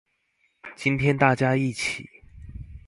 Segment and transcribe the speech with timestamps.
[0.63, 1.15] 大家今天
[1.61, 2.09] 一起